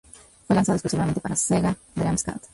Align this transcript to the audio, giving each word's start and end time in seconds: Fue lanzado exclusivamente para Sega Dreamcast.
Fue 0.47 0.55
lanzado 0.55 0.77
exclusivamente 0.77 1.21
para 1.21 1.35
Sega 1.35 1.77
Dreamcast. 1.93 2.45